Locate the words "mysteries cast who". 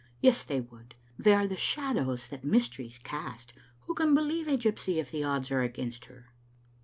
2.43-3.93